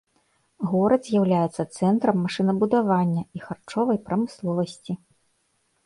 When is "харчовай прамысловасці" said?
3.47-4.93